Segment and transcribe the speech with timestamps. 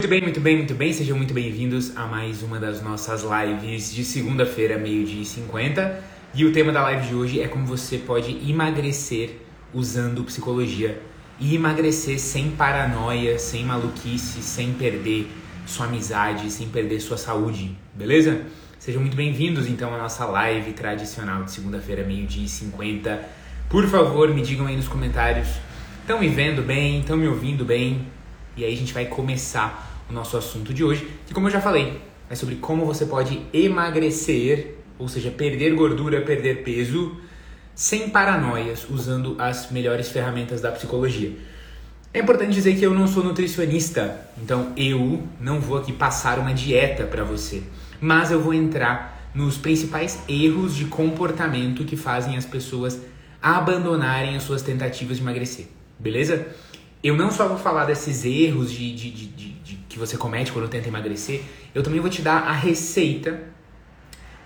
[0.00, 0.92] Muito bem, muito bem, muito bem.
[0.92, 6.04] Sejam muito bem-vindos a mais uma das nossas lives de segunda-feira, meio-dia e 50.
[6.32, 9.40] E o tema da live de hoje é como você pode emagrecer
[9.74, 11.02] usando psicologia.
[11.40, 15.28] E emagrecer sem paranoia, sem maluquice, sem perder
[15.66, 18.42] sua amizade, sem perder sua saúde, beleza?
[18.78, 23.20] Sejam muito bem-vindos então à nossa live tradicional de segunda-feira, meio-dia e 50.
[23.68, 25.48] Por favor, me digam aí nos comentários.
[26.02, 27.00] Estão me vendo bem?
[27.00, 28.06] Estão me ouvindo bem?
[28.56, 31.60] E aí a gente vai começar o nosso assunto de hoje, que como eu já
[31.60, 37.16] falei, é sobre como você pode emagrecer, ou seja, perder gordura, perder peso,
[37.74, 41.32] sem paranoias, usando as melhores ferramentas da psicologia.
[42.12, 46.52] É importante dizer que eu não sou nutricionista, então eu não vou aqui passar uma
[46.52, 47.62] dieta para você,
[48.00, 53.00] mas eu vou entrar nos principais erros de comportamento que fazem as pessoas
[53.40, 55.66] abandonarem as suas tentativas de emagrecer,
[55.98, 56.46] beleza?
[57.02, 60.88] Eu não só vou falar desses erros de, de, de, de você comete quando tenta
[60.88, 61.42] emagrecer,
[61.74, 63.42] eu também vou te dar a receita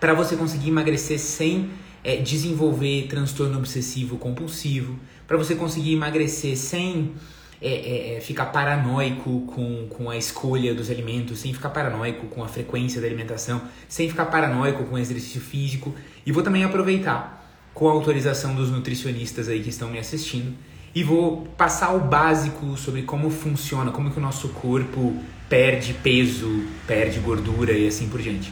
[0.00, 1.70] para você conseguir emagrecer sem
[2.02, 7.12] é, desenvolver transtorno obsessivo compulsivo, para você conseguir emagrecer sem
[7.60, 12.42] é, é, é, ficar paranoico com, com a escolha dos alimentos, sem ficar paranoico com
[12.42, 15.94] a frequência da alimentação, sem ficar paranoico com o exercício físico.
[16.26, 17.40] E vou também aproveitar,
[17.72, 20.56] com a autorização dos nutricionistas aí que estão me assistindo,
[20.92, 25.16] e vou passar o básico sobre como funciona, como que o nosso corpo
[25.52, 28.50] perde peso, perde gordura e assim por diante.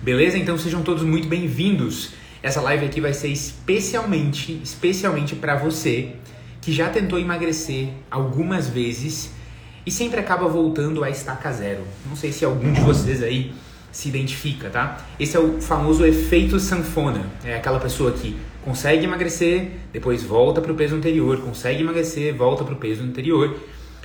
[0.00, 0.36] Beleza?
[0.36, 2.14] Então sejam todos muito bem-vindos.
[2.42, 6.16] Essa live aqui vai ser especialmente, especialmente para você
[6.60, 9.30] que já tentou emagrecer algumas vezes
[9.86, 11.84] e sempre acaba voltando a estaca zero.
[12.08, 13.54] Não sei se algum de vocês aí
[13.92, 14.98] se identifica, tá?
[15.20, 17.24] Esse é o famoso efeito sanfona.
[17.44, 22.64] É aquela pessoa que consegue emagrecer, depois volta para o peso anterior, consegue emagrecer, volta
[22.64, 23.56] para o peso anterior.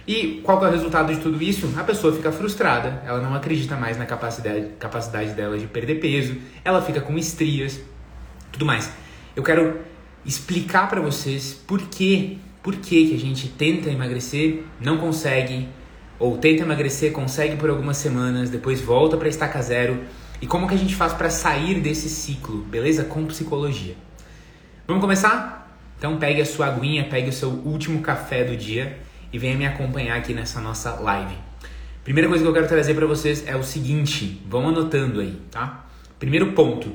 [0.08, 1.70] E qual é o resultado de tudo isso?
[1.76, 6.38] A pessoa fica frustrada, ela não acredita mais na capacidade, capacidade dela de perder peso,
[6.64, 7.82] ela fica com estrias,
[8.50, 8.90] tudo mais.
[9.36, 9.82] Eu quero
[10.26, 15.68] explicar para vocês por que, por que, que a gente tenta emagrecer, não consegue,
[16.18, 20.00] ou tenta emagrecer, consegue por algumas semanas, depois volta para estaca zero,
[20.42, 23.04] e como que a gente faz para sair desse ciclo, beleza?
[23.04, 23.96] Com psicologia.
[24.88, 25.78] Vamos começar?
[25.98, 29.66] Então pegue a sua aguinha, pegue o seu último café do dia e venha me
[29.66, 31.36] acompanhar aqui nessa nossa live.
[32.04, 35.86] Primeira coisa que eu quero trazer para vocês é o seguinte, vão anotando aí, tá?
[36.18, 36.92] Primeiro ponto.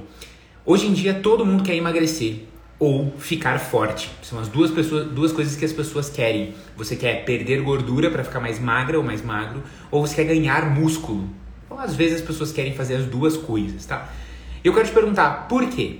[0.64, 2.44] Hoje em dia todo mundo quer emagrecer
[2.78, 4.10] ou ficar forte.
[4.22, 6.52] São as duas pessoas, duas coisas que as pessoas querem.
[6.76, 10.68] Você quer perder gordura para ficar mais magra ou mais magro, ou você quer ganhar
[10.68, 11.28] músculo.
[11.70, 14.12] Ou às vezes as pessoas querem fazer as duas coisas, tá?
[14.64, 15.98] Eu quero te perguntar, por quê?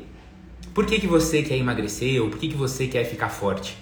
[0.75, 3.77] Por que, que você quer emagrecer ou por que, que você quer ficar forte?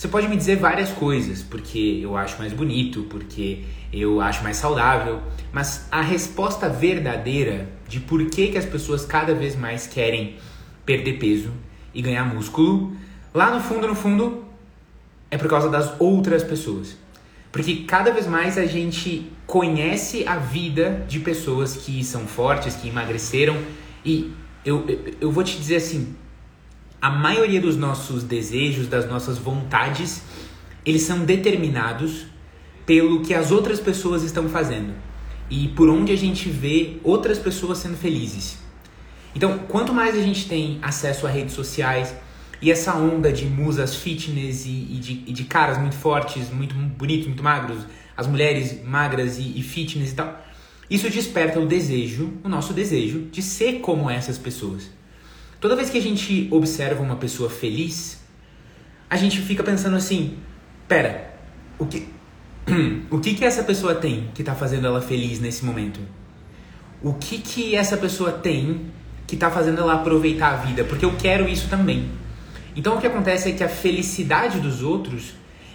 [0.00, 4.56] Você pode me dizer várias coisas, porque eu acho mais bonito, porque eu acho mais
[4.56, 5.20] saudável,
[5.52, 10.36] mas a resposta verdadeira de por que, que as pessoas cada vez mais querem
[10.86, 11.52] perder peso
[11.92, 12.96] e ganhar músculo,
[13.34, 14.42] lá no fundo, no fundo,
[15.30, 16.96] é por causa das outras pessoas.
[17.52, 22.88] Porque cada vez mais a gente conhece a vida de pessoas que são fortes, que
[22.88, 23.58] emagreceram,
[24.02, 24.32] e
[24.64, 26.16] eu, eu, eu vou te dizer assim,
[27.00, 30.22] a maioria dos nossos desejos, das nossas vontades,
[30.84, 32.26] eles são determinados
[32.84, 34.92] pelo que as outras pessoas estão fazendo
[35.48, 38.58] e por onde a gente vê outras pessoas sendo felizes.
[39.34, 42.14] Então, quanto mais a gente tem acesso a redes sociais
[42.60, 46.74] e essa onda de musas fitness e, e, de, e de, caras muito fortes, muito
[46.74, 47.84] bonitos, muito magros,
[48.16, 50.44] as mulheres magras e, e fitness e tal,
[50.90, 54.90] isso desperta o desejo, o nosso desejo de ser como essas pessoas.
[55.60, 58.18] Toda vez que a gente observa uma pessoa feliz,
[59.10, 60.38] a gente fica pensando assim:
[60.88, 61.34] pera,
[61.78, 62.08] o que,
[63.10, 66.00] o que, que essa pessoa tem que está fazendo ela feliz nesse momento?
[67.02, 68.86] O que, que essa pessoa tem
[69.26, 70.82] que está fazendo ela aproveitar a vida?
[70.82, 72.10] Porque eu quero isso também.
[72.74, 75.34] Então o que acontece é que a felicidade dos outros,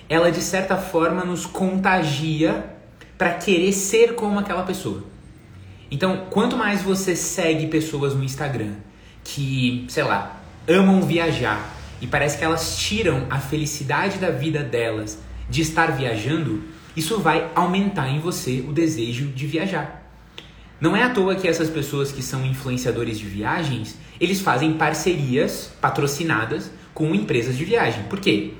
[0.09, 2.75] ela de certa forma nos contagia
[3.19, 5.03] para querer ser como aquela pessoa.
[5.91, 8.73] Então, quanto mais você segue pessoas no Instagram
[9.25, 15.19] que, sei lá, amam viajar e parece que elas tiram a felicidade da vida delas
[15.49, 16.63] de estar viajando,
[16.95, 20.03] isso vai aumentar em você o desejo de viajar.
[20.79, 25.71] Não é à toa que essas pessoas que são influenciadores de viagens, eles fazem parcerias
[25.81, 28.03] patrocinadas com empresas de viagem.
[28.03, 28.53] Por quê?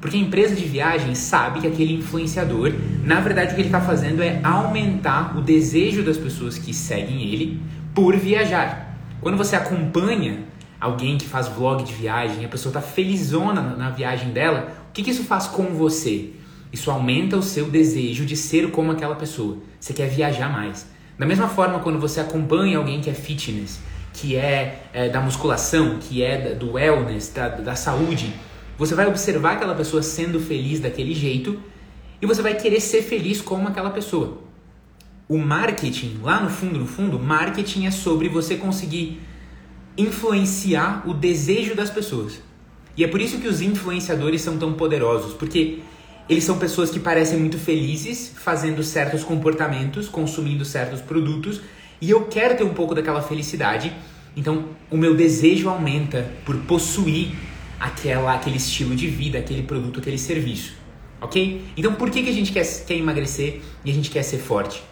[0.00, 2.72] Porque a empresa de viagem sabe que aquele influenciador,
[3.04, 7.22] na verdade, o que ele está fazendo é aumentar o desejo das pessoas que seguem
[7.22, 7.60] ele
[7.94, 8.91] por viajar.
[9.22, 10.40] Quando você acompanha
[10.80, 15.00] alguém que faz vlog de viagem, a pessoa está felizona na viagem dela, o que,
[15.00, 16.30] que isso faz com você?
[16.72, 19.58] Isso aumenta o seu desejo de ser como aquela pessoa.
[19.78, 20.88] Você quer viajar mais.
[21.16, 23.78] Da mesma forma, quando você acompanha alguém que é fitness,
[24.12, 28.34] que é, é da musculação, que é do wellness, da, da saúde,
[28.76, 31.60] você vai observar aquela pessoa sendo feliz daquele jeito
[32.20, 34.38] e você vai querer ser feliz como aquela pessoa.
[35.32, 39.18] O marketing, lá no fundo, no fundo, marketing é sobre você conseguir
[39.96, 42.42] influenciar o desejo das pessoas.
[42.94, 45.78] E é por isso que os influenciadores são tão poderosos, porque
[46.28, 51.62] eles são pessoas que parecem muito felizes fazendo certos comportamentos, consumindo certos produtos,
[51.98, 53.90] e eu quero ter um pouco daquela felicidade.
[54.36, 57.30] Então, o meu desejo aumenta por possuir
[57.80, 60.74] aquela, aquele estilo de vida, aquele produto, aquele serviço.
[61.22, 61.64] Ok?
[61.74, 64.91] Então, por que, que a gente quer, quer emagrecer e a gente quer ser forte?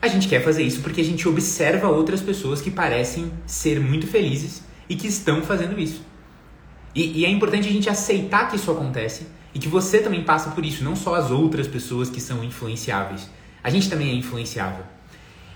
[0.00, 4.06] A gente quer fazer isso porque a gente observa outras pessoas que parecem ser muito
[4.06, 6.02] felizes e que estão fazendo isso.
[6.94, 10.50] E, e, é importante a gente aceitar que isso acontece e que você também passa
[10.50, 13.28] por isso, não só as outras pessoas que são influenciáveis.
[13.62, 14.84] A gente também é influenciável.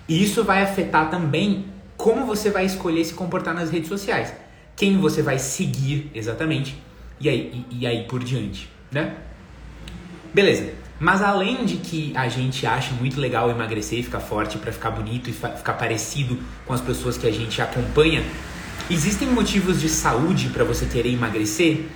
[0.08, 1.66] E isso vai afetar também
[1.96, 4.32] como você vai escolher se comportar nas redes sociais.
[4.74, 6.76] Quem você vai seguir exatamente
[7.20, 9.16] e aí, e, e aí por diante, né?
[10.34, 10.81] Beleza.
[11.02, 14.92] Mas além de que a gente acha muito legal emagrecer e ficar forte para ficar
[14.92, 18.22] bonito e ficar parecido com as pessoas que a gente acompanha,
[18.88, 21.86] existem motivos de saúde para você querer emagrecer?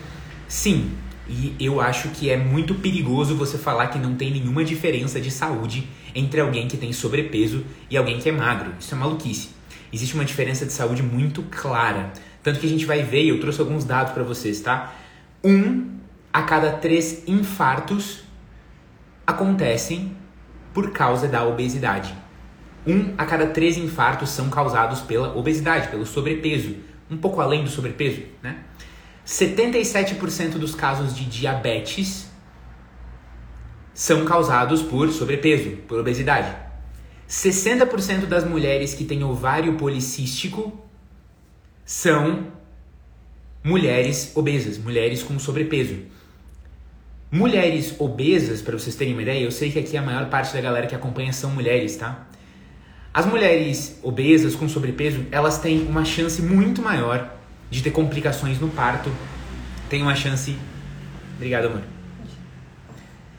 [0.48, 0.90] Sim,
[1.28, 5.30] e eu acho que é muito perigoso você falar que não tem nenhuma diferença de
[5.30, 8.72] saúde entre alguém que tem sobrepeso e alguém que é magro.
[8.80, 9.50] Isso é maluquice.
[9.92, 12.12] Existe uma diferença de saúde muito clara.
[12.42, 14.96] Tanto que a gente vai ver, e eu trouxe alguns dados para vocês, tá?
[15.44, 15.94] Um
[16.32, 18.25] a cada três infartos
[19.26, 20.16] acontecem
[20.72, 22.14] por causa da obesidade.
[22.86, 26.76] Um a cada três infartos são causados pela obesidade, pelo sobrepeso,
[27.10, 28.58] um pouco além do sobrepeso, né?
[29.26, 32.30] 77% dos casos de diabetes
[33.92, 36.54] são causados por sobrepeso, por obesidade.
[37.28, 40.80] 60% das mulheres que têm ovário policístico
[41.84, 42.52] são
[43.64, 45.96] mulheres obesas, mulheres com sobrepeso.
[47.36, 50.60] Mulheres obesas, para vocês terem uma ideia, eu sei que aqui a maior parte da
[50.60, 52.26] galera que acompanha são mulheres, tá?
[53.12, 57.30] As mulheres obesas com sobrepeso, elas têm uma chance muito maior
[57.70, 59.10] de ter complicações no parto.
[59.90, 60.56] Tem uma chance.
[61.34, 61.82] Obrigado, amor.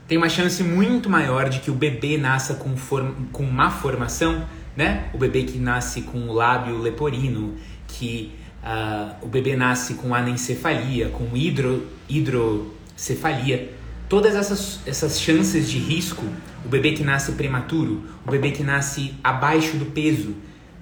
[0.08, 3.26] Tem uma chance muito maior de que o bebê nasça com, form...
[3.32, 4.46] com má formação,
[4.76, 5.10] né?
[5.12, 7.56] O bebê que nasce com o lábio leporino,
[7.88, 11.88] que uh, o bebê nasce com anencefalia, com hidro...
[12.08, 13.77] hidrocefalia
[14.10, 16.26] todas essas, essas chances de risco,
[16.66, 20.36] o bebê que nasce prematuro, o bebê que nasce abaixo do peso,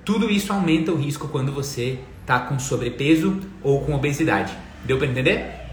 [0.04, 4.56] tudo isso aumenta o risco quando você está com sobrepeso ou com obesidade.
[4.84, 5.66] Deu para entender?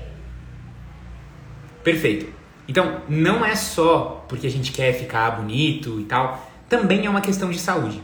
[1.84, 2.32] Perfeito.
[2.66, 7.20] Então, não é só porque a gente quer ficar bonito e tal, também é uma
[7.20, 8.02] questão de saúde.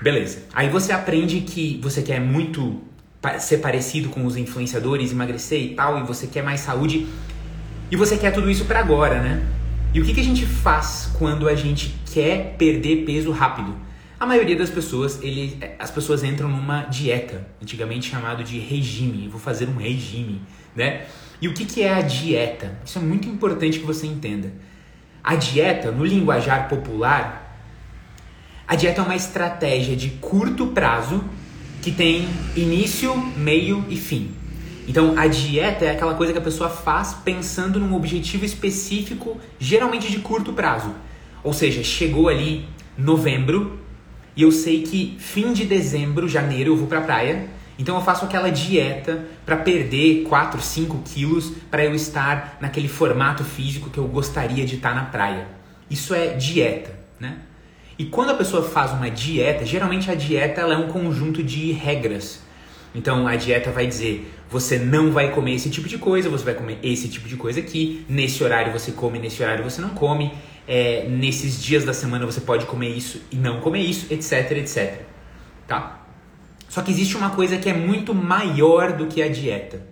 [0.00, 0.44] Beleza.
[0.52, 2.80] Aí você aprende que você quer muito
[3.38, 7.06] ser parecido com os influenciadores, emagrecer e tal, e você quer mais saúde,
[7.90, 9.46] e você quer tudo isso para agora, né?
[9.92, 13.74] E o que, que a gente faz quando a gente quer perder peso rápido?
[14.20, 19.28] A maioria das pessoas, ele, as pessoas entram numa dieta, antigamente chamado de regime.
[19.28, 20.42] Vou fazer um regime,
[20.74, 21.06] né?
[21.40, 22.78] E o que, que é a dieta?
[22.84, 24.52] Isso é muito importante que você entenda.
[25.22, 27.48] A dieta, no linguajar popular,
[28.66, 31.24] a dieta é uma estratégia de curto prazo
[31.88, 34.30] que tem início, meio e fim.
[34.86, 40.10] Então, a dieta é aquela coisa que a pessoa faz pensando num objetivo específico, geralmente
[40.10, 40.94] de curto prazo.
[41.42, 43.78] Ou seja, chegou ali novembro
[44.36, 47.48] e eu sei que fim de dezembro, janeiro eu vou pra praia.
[47.78, 53.44] Então eu faço aquela dieta para perder 4, 5 quilos para eu estar naquele formato
[53.44, 55.48] físico que eu gostaria de estar na praia.
[55.88, 57.38] Isso é dieta, né?
[57.98, 62.40] E quando a pessoa faz uma dieta, geralmente a dieta é um conjunto de regras.
[62.94, 66.54] Então a dieta vai dizer: você não vai comer esse tipo de coisa, você vai
[66.54, 70.32] comer esse tipo de coisa aqui, nesse horário você come, nesse horário você não come,
[70.66, 75.02] é, nesses dias da semana você pode comer isso e não comer isso, etc, etc.
[75.66, 76.06] Tá?
[76.68, 79.82] Só que existe uma coisa que é muito maior do que a dieta.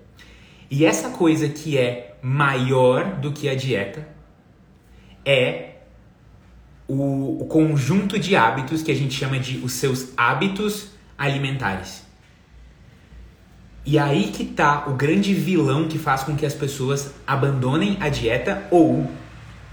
[0.71, 4.07] E essa coisa que é maior do que a dieta
[5.25, 5.76] é
[6.89, 10.89] o, o conjunto de hábitos que a gente chama de os seus hábitos
[11.19, 12.05] alimentares.
[13.85, 18.09] E aí que tá o grande vilão que faz com que as pessoas abandonem a
[18.09, 19.09] dieta ou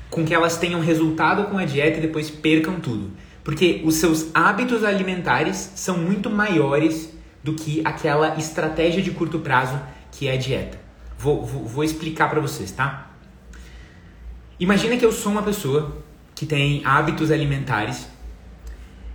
[0.09, 3.11] com que elas tenham resultado com a dieta e depois percam tudo.
[3.43, 7.11] Porque os seus hábitos alimentares são muito maiores
[7.43, 9.79] do que aquela estratégia de curto prazo
[10.11, 10.79] que é a dieta.
[11.17, 13.11] Vou, vou, vou explicar para vocês, tá?
[14.59, 16.02] Imagina que eu sou uma pessoa
[16.35, 18.07] que tem hábitos alimentares.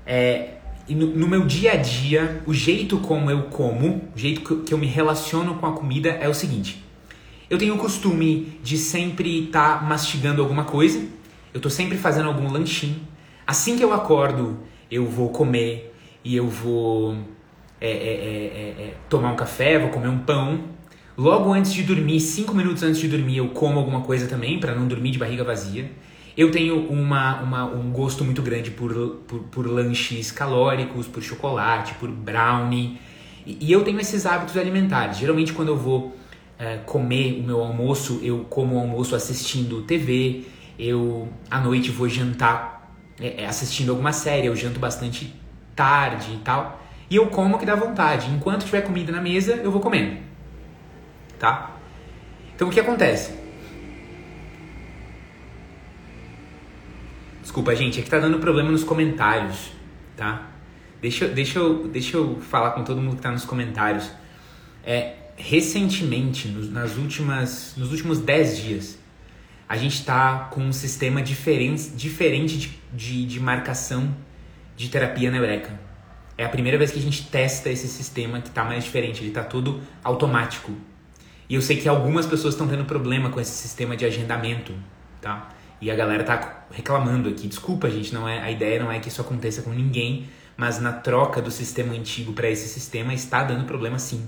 [0.07, 0.55] É,
[0.89, 4.75] no, no, meu dia a dia, o jeito como eu como, o jeito que, que
[4.75, 6.85] eu me relaciono com a comida é o seguinte.
[7.51, 11.07] Eu tenho o costume de sempre estar tá mastigando alguma coisa.
[11.53, 13.01] Eu tô sempre fazendo algum lanchinho.
[13.47, 14.59] Assim que eu acordo,
[14.91, 17.17] eu vou comer e eu vou
[17.81, 20.61] é, é, é, é, tomar um café, vou comer um pão.
[21.17, 24.75] Logo antes de dormir, cinco minutos antes de dormir, eu como alguma coisa também para
[24.75, 25.91] não dormir de barriga vazia.
[26.39, 28.95] Eu tenho uma, uma, um gosto muito grande por,
[29.27, 32.97] por, por, lanches calóricos, por chocolate, por brownie.
[33.45, 35.19] E, e, eu tenho esses hábitos alimentares.
[35.19, 36.17] Geralmente, quando eu vou
[36.57, 40.45] é, comer o meu almoço, eu como o almoço assistindo TV.
[40.79, 44.47] Eu, à noite, vou jantar é, assistindo alguma série.
[44.47, 45.35] Eu janto bastante
[45.75, 46.81] tarde e tal.
[47.11, 48.31] E eu como o que dá vontade.
[48.31, 50.19] Enquanto tiver comida na mesa, eu vou comendo.
[51.37, 51.73] Tá?
[52.55, 53.38] Então, o que acontece?
[57.49, 59.71] Desculpa, gente, é que tá dando problema nos comentários,
[60.15, 60.51] tá?
[61.01, 64.11] Deixa, deixa, eu, deixa eu falar com todo mundo que tá nos comentários.
[64.85, 68.99] É, recentemente, nos, nas últimas, nos últimos 10 dias,
[69.67, 74.15] a gente tá com um sistema diferente, diferente de, de, de marcação
[74.77, 75.81] de terapia na Eureka.
[76.37, 79.31] É a primeira vez que a gente testa esse sistema que tá mais diferente, ele
[79.31, 80.71] tá todo automático.
[81.49, 84.75] E eu sei que algumas pessoas estão tendo problema com esse sistema de agendamento,
[85.19, 85.49] tá?
[85.81, 87.47] E a galera tá reclamando aqui.
[87.47, 90.93] Desculpa, gente, não é a ideia não é que isso aconteça com ninguém, mas na
[90.93, 94.27] troca do sistema antigo para esse sistema está dando problema sim.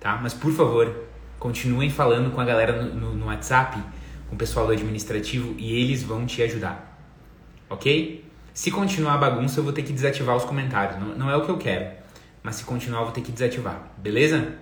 [0.00, 0.18] Tá?
[0.20, 1.04] Mas por favor,
[1.38, 3.80] continuem falando com a galera no, no, no WhatsApp,
[4.28, 6.98] com o pessoal do administrativo e eles vão te ajudar.
[7.70, 8.24] OK?
[8.52, 10.98] Se continuar a bagunça, eu vou ter que desativar os comentários.
[11.00, 11.92] Não, não é o que eu quero.
[12.42, 13.90] Mas se continuar, eu vou ter que desativar.
[13.96, 14.54] Beleza?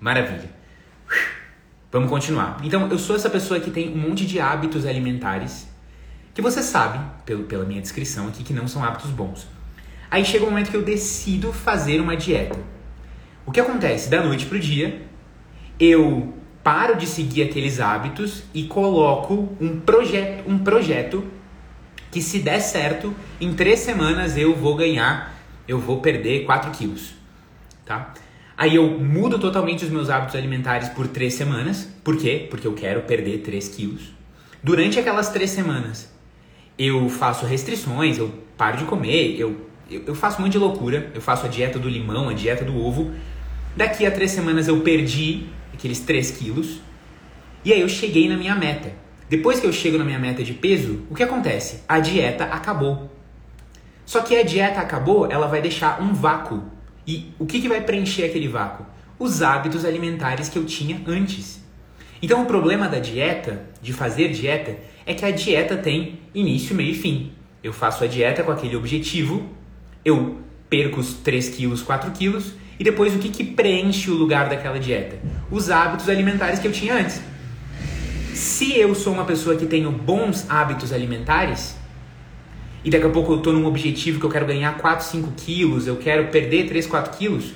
[0.00, 0.55] Maravilha.
[1.96, 2.58] Vamos continuar.
[2.62, 5.66] Então, eu sou essa pessoa que tem um monte de hábitos alimentares
[6.34, 9.48] que você sabe, pelo, pela minha descrição aqui, que não são hábitos bons.
[10.10, 12.58] Aí chega o um momento que eu decido fazer uma dieta.
[13.46, 14.10] O que acontece?
[14.10, 15.06] Da noite pro dia,
[15.80, 21.24] eu paro de seguir aqueles hábitos e coloco um projeto, um projeto
[22.10, 25.34] que se der certo, em três semanas eu vou ganhar,
[25.66, 27.14] eu vou perder 4 quilos,
[27.86, 28.12] tá?
[28.58, 31.88] Aí eu mudo totalmente os meus hábitos alimentares por três semanas.
[32.02, 32.46] Por quê?
[32.48, 34.14] Porque eu quero perder 3 quilos.
[34.62, 36.10] Durante aquelas três semanas,
[36.78, 39.60] eu faço restrições, eu paro de comer, eu,
[39.90, 41.10] eu, faço um monte de loucura.
[41.14, 43.12] Eu faço a dieta do limão, a dieta do ovo.
[43.76, 46.80] Daqui a três semanas eu perdi aqueles 3 quilos.
[47.62, 48.90] E aí eu cheguei na minha meta.
[49.28, 51.82] Depois que eu chego na minha meta de peso, o que acontece?
[51.86, 53.10] A dieta acabou.
[54.06, 56.75] Só que a dieta acabou, ela vai deixar um vácuo
[57.06, 58.84] e o que, que vai preencher aquele vácuo?
[59.18, 61.64] Os hábitos alimentares que eu tinha antes.
[62.20, 66.90] Então o problema da dieta, de fazer dieta, é que a dieta tem início, meio
[66.90, 67.32] e fim.
[67.62, 69.48] Eu faço a dieta com aquele objetivo,
[70.04, 74.48] eu perco os 3 quilos, 4 quilos, e depois o que, que preenche o lugar
[74.48, 75.18] daquela dieta?
[75.50, 77.20] Os hábitos alimentares que eu tinha antes.
[78.34, 81.76] Se eu sou uma pessoa que tenho bons hábitos alimentares,
[82.86, 85.88] e daqui a pouco eu estou num objetivo que eu quero ganhar 4, 5 quilos,
[85.88, 87.52] eu quero perder 3, 4 quilos,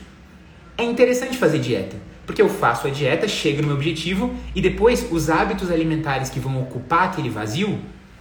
[0.77, 1.97] é interessante fazer dieta.
[2.27, 6.41] Porque eu faço a dieta, chego no meu objetivo e depois os hábitos alimentares que
[6.41, 7.79] vão ocupar aquele vazio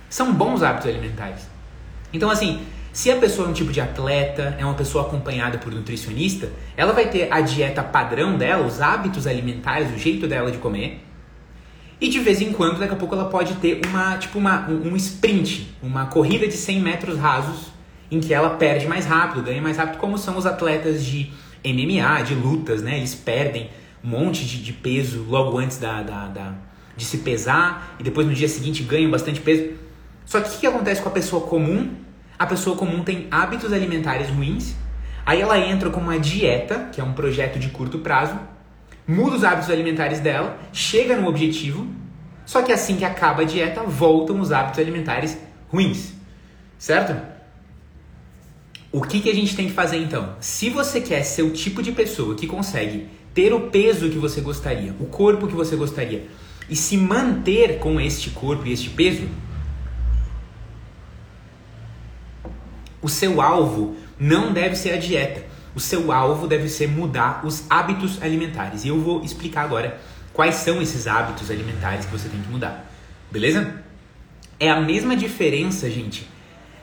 [0.07, 1.47] são bons hábitos alimentares.
[2.13, 2.61] Então, assim,
[2.93, 6.93] se a pessoa é um tipo de atleta, é uma pessoa acompanhada por nutricionista, ela
[6.93, 11.03] vai ter a dieta padrão dela, os hábitos alimentares, o jeito dela de comer,
[12.01, 14.95] e de vez em quando, daqui a pouco, ela pode ter uma, tipo uma, um,
[14.95, 17.67] sprint, uma corrida de 100 metros rasos,
[18.09, 21.31] em que ela perde mais rápido, ganha mais rápido, como são os atletas de
[21.63, 22.97] MMA, de lutas, né?
[22.97, 23.69] Eles perdem
[24.03, 26.53] um monte de, de peso logo antes da, da, da,
[26.95, 29.73] de se pesar e depois no dia seguinte ganham bastante peso.
[30.25, 31.95] Só que o que acontece com a pessoa comum?
[32.37, 34.73] A pessoa comum tem hábitos alimentares ruins,
[35.25, 38.39] aí ela entra com uma dieta, que é um projeto de curto prazo,
[39.09, 41.87] muda os hábitos alimentares dela, chega no objetivo,
[42.45, 45.35] só que assim que acaba a dieta, voltam os hábitos alimentares
[45.67, 46.13] ruins.
[46.77, 47.19] Certo?
[48.91, 50.35] O que, que a gente tem que fazer então?
[50.39, 54.41] Se você quer ser o tipo de pessoa que consegue ter o peso que você
[54.41, 56.27] gostaria, o corpo que você gostaria,
[56.69, 59.27] e se manter com este corpo e este peso,
[63.01, 67.65] o seu alvo não deve ser a dieta o seu alvo deve ser mudar os
[67.69, 68.83] hábitos alimentares.
[68.83, 69.99] E eu vou explicar agora
[70.33, 72.85] quais são esses hábitos alimentares que você tem que mudar.
[73.31, 73.83] Beleza?
[74.59, 76.27] É a mesma diferença, gente,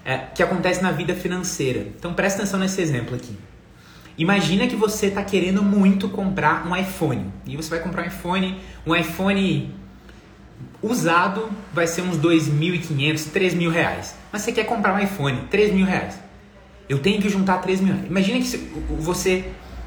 [0.04, 1.80] é, que acontece na vida financeira.
[1.98, 3.36] Então presta atenção nesse exemplo aqui.
[4.18, 7.32] Imagina que você está querendo muito comprar um iPhone.
[7.44, 9.74] E você vai comprar um iPhone, um iPhone
[10.82, 14.14] Usado vai ser uns 2.500, 3 mil reais.
[14.30, 16.18] Mas você quer comprar um iPhone, 3 mil reais.
[16.88, 18.08] Eu tenho que juntar 3 mil reais.
[18.08, 18.56] Imagina que
[18.98, 19.44] você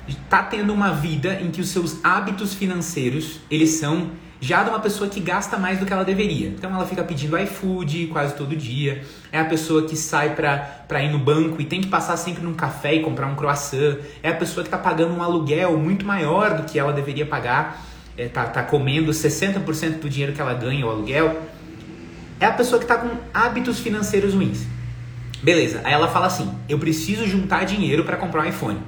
[0.08, 4.80] está tendo uma vida em que os seus hábitos financeiros, eles são já de uma
[4.80, 6.48] pessoa que gasta mais do que ela deveria.
[6.48, 9.04] Então ela fica pedindo iFood quase todo dia.
[9.32, 12.54] É a pessoa que sai para ir no banco e tem que passar sempre num
[12.54, 13.98] café e comprar um croissant.
[14.24, 17.86] É a pessoa que está pagando um aluguel muito maior do que ela deveria pagar.
[18.18, 21.42] É, tá, tá comendo 60% do dinheiro que ela ganha o aluguel.
[22.40, 24.66] É a pessoa que está com hábitos financeiros ruins.
[25.42, 28.80] Beleza, aí ela fala assim: eu preciso juntar dinheiro para comprar um iPhone.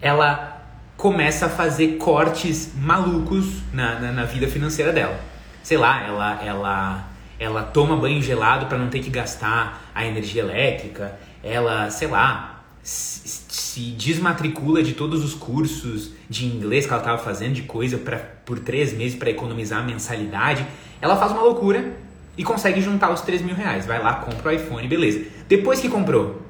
[0.00, 0.62] Ela
[0.96, 5.18] começa a fazer cortes malucos na, na, na vida financeira dela.
[5.62, 7.08] Sei lá, ela, ela,
[7.38, 11.18] ela toma banho gelado para não ter que gastar a energia elétrica.
[11.42, 17.54] Ela, sei lá, se, desmatricula de todos os cursos de inglês que ela estava fazendo,
[17.54, 20.66] de coisa pra, por três meses para economizar a mensalidade.
[21.00, 21.96] Ela faz uma loucura
[22.36, 23.86] e consegue juntar os 3 mil reais.
[23.86, 25.24] Vai lá, compra o iPhone, beleza.
[25.48, 26.42] Depois que comprou,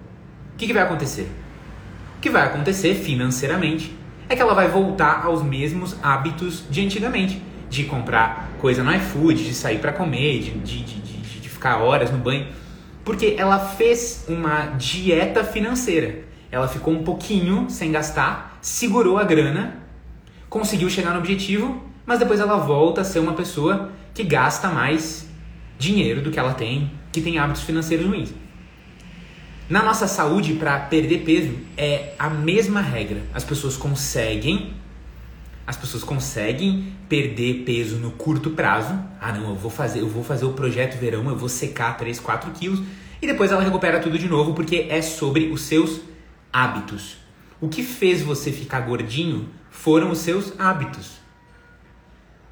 [0.55, 1.29] o que, que vai acontecer?
[2.17, 3.93] O que vai acontecer financeiramente
[4.29, 7.43] é que ela vai voltar aos mesmos hábitos de antigamente.
[7.69, 12.11] De comprar coisa no iFood, de sair para comer, de, de, de, de ficar horas
[12.13, 12.47] no banho.
[13.05, 16.23] Porque ela fez uma dieta financeira.
[16.53, 19.79] Ela ficou um pouquinho sem gastar, segurou a grana,
[20.49, 25.29] conseguiu chegar no objetivo, mas depois ela volta a ser uma pessoa que gasta mais
[25.77, 28.44] dinheiro do que ela tem, que tem hábitos financeiros ruins.
[29.69, 33.23] Na nossa saúde, para perder peso, é a mesma regra.
[33.33, 34.75] As pessoas conseguem,
[35.67, 38.95] as pessoas conseguem perder peso no curto prazo.
[39.19, 42.21] Ah, não, eu vou fazer, eu vou fazer o projeto verão, eu vou secar 3,
[42.21, 42.83] 4 quilos
[43.23, 46.03] e depois ela recupera tudo de novo porque é sobre os seus
[46.53, 47.17] hábitos.
[47.59, 51.13] O que fez você ficar gordinho foram os seus hábitos.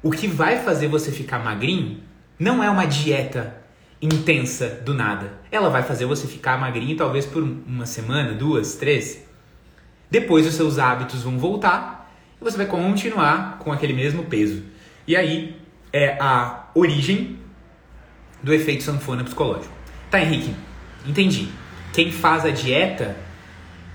[0.01, 1.99] O que vai fazer você ficar magrinho
[2.39, 3.62] não é uma dieta
[4.03, 5.31] intensa do nada.
[5.49, 9.23] Ela vai fazer você ficar magrinho talvez por uma semana, duas, três.
[10.11, 14.61] Depois os seus hábitos vão voltar e você vai continuar com aquele mesmo peso.
[15.07, 15.55] E aí
[15.91, 17.39] é a origem
[18.41, 19.73] do efeito sanfona psicológico.
[20.11, 20.53] Tá, Henrique?
[21.05, 21.47] Entendi.
[21.93, 23.15] Quem faz a dieta,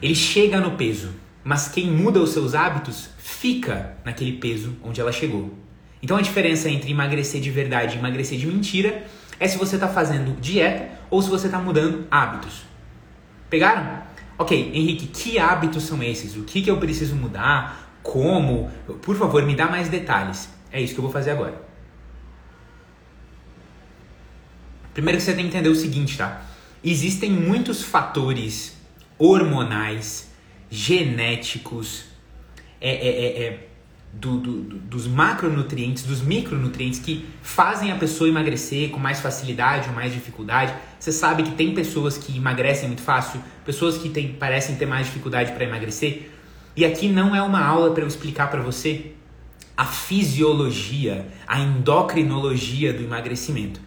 [0.01, 5.13] ele chega no peso, mas quem muda os seus hábitos fica naquele peso onde ela
[5.13, 5.53] chegou.
[6.03, 9.05] Então a diferença entre emagrecer de verdade e emagrecer de mentira
[9.41, 12.63] é se você está fazendo dieta ou se você está mudando hábitos.
[13.49, 14.03] Pegaram?
[14.39, 16.37] Ok, Henrique, que hábitos são esses?
[16.37, 17.99] O que, que eu preciso mudar?
[18.03, 18.71] Como?
[19.03, 20.49] Por favor, me dá mais detalhes.
[20.71, 21.61] É isso que eu vou fazer agora.
[24.95, 26.43] Primeiro que você tem que entender o seguinte, tá?
[26.83, 28.77] Existem muitos fatores
[29.19, 30.31] hormonais,
[30.71, 32.05] genéticos,
[32.81, 33.68] é, é, é,
[34.13, 39.95] do, do, dos macronutrientes, dos micronutrientes que fazem a pessoa emagrecer com mais facilidade ou
[39.95, 40.75] mais dificuldade.
[40.99, 45.07] Você sabe que tem pessoas que emagrecem muito fácil, pessoas que tem, parecem ter mais
[45.07, 46.31] dificuldade para emagrecer.
[46.75, 49.13] E aqui não é uma aula para eu explicar para você
[49.77, 53.81] a fisiologia, a endocrinologia do emagrecimento.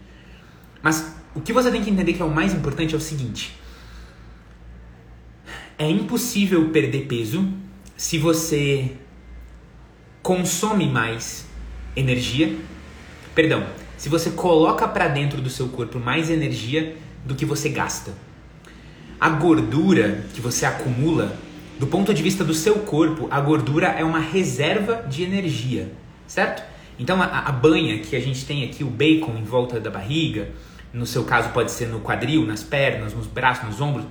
[0.82, 3.58] Mas o que você tem que entender que é o mais importante é o seguinte:
[5.78, 7.52] é impossível perder peso
[7.98, 8.96] se você
[10.22, 11.48] consome mais
[11.96, 12.56] energia,
[13.34, 13.66] perdão,
[13.98, 18.14] se você coloca para dentro do seu corpo mais energia do que você gasta.
[19.20, 21.38] A gordura que você acumula,
[21.80, 25.92] do ponto de vista do seu corpo, a gordura é uma reserva de energia,
[26.28, 26.64] certo?
[26.98, 30.50] Então a, a banha que a gente tem aqui, o bacon em volta da barriga,
[30.94, 34.06] no seu caso pode ser no quadril, nas pernas, nos braços, nos ombros.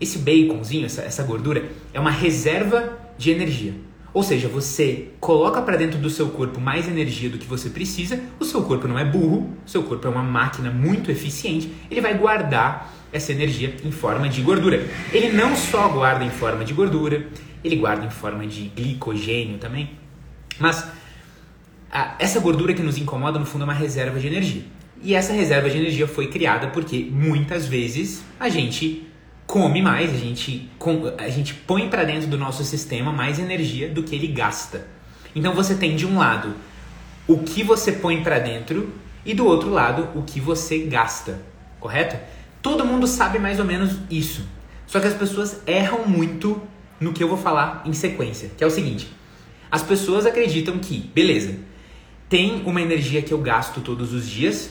[0.00, 3.74] Esse baconzinho, essa, essa gordura, é uma reserva de energia.
[4.14, 8.20] Ou seja, você coloca para dentro do seu corpo mais energia do que você precisa,
[8.38, 12.00] o seu corpo não é burro, o seu corpo é uma máquina muito eficiente, ele
[12.00, 14.86] vai guardar essa energia em forma de gordura.
[15.12, 17.26] Ele não só guarda em forma de gordura,
[17.64, 19.90] ele guarda em forma de glicogênio também,
[20.58, 20.86] mas
[21.90, 24.62] a, essa gordura que nos incomoda no fundo é uma reserva de energia.
[25.02, 29.06] E essa reserva de energia foi criada porque muitas vezes a gente
[29.52, 30.66] come mais, a gente,
[31.18, 34.88] a gente põe para dentro do nosso sistema mais energia do que ele gasta.
[35.36, 36.54] Então você tem de um lado
[37.28, 38.94] o que você põe para dentro
[39.26, 41.42] e do outro lado o que você gasta,
[41.78, 42.16] correto?
[42.62, 44.42] Todo mundo sabe mais ou menos isso.
[44.86, 46.58] Só que as pessoas erram muito
[46.98, 49.06] no que eu vou falar em sequência, que é o seguinte:
[49.70, 51.58] as pessoas acreditam que, beleza,
[52.26, 54.70] tem uma energia que eu gasto todos os dias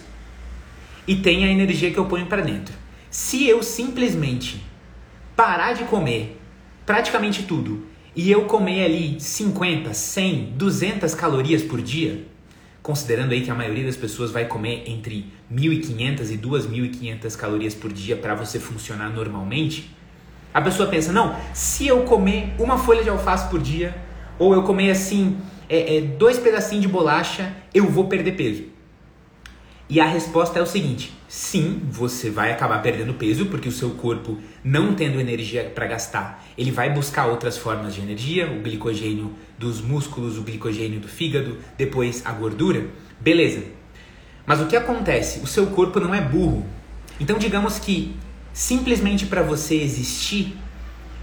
[1.07, 2.73] e tem a energia que eu ponho para dentro.
[3.11, 4.70] Se eu simplesmente
[5.41, 6.39] parar de comer
[6.85, 12.27] praticamente tudo e eu comer ali 50, 100, 200 calorias por dia,
[12.83, 17.91] considerando aí que a maioria das pessoas vai comer entre 1.500 e 2.500 calorias por
[17.91, 19.89] dia para você funcionar normalmente,
[20.53, 23.97] a pessoa pensa, não, se eu comer uma folha de alface por dia,
[24.37, 28.65] ou eu comer assim, é, é, dois pedacinhos de bolacha, eu vou perder peso.
[29.91, 33.89] E a resposta é o seguinte: sim, você vai acabar perdendo peso, porque o seu
[33.89, 39.35] corpo, não tendo energia para gastar, ele vai buscar outras formas de energia, o glicogênio
[39.59, 42.87] dos músculos, o glicogênio do fígado, depois a gordura.
[43.19, 43.65] Beleza.
[44.45, 45.41] Mas o que acontece?
[45.41, 46.65] O seu corpo não é burro.
[47.19, 48.15] Então, digamos que
[48.53, 50.55] simplesmente para você existir,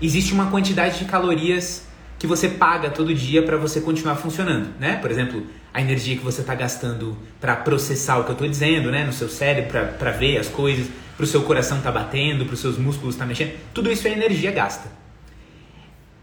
[0.01, 4.97] existe uma quantidade de calorias que você paga todo dia para você continuar funcionando, né?
[4.97, 8.91] Por exemplo, a energia que você está gastando para processar o que eu estou dizendo,
[8.91, 9.05] né?
[9.05, 12.61] No seu cérebro, para ver as coisas, para o seu coração tá batendo, para os
[12.61, 14.89] seus músculos tá mexendo, tudo isso é energia gasta.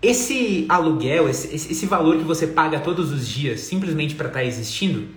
[0.02, 4.46] Esse aluguel, esse, esse valor que você paga todos os dias simplesmente para estar tá
[4.46, 5.10] existindo,